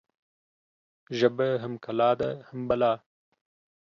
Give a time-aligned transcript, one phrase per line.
[1.19, 2.93] ژبه هم کلا ده، هم بلا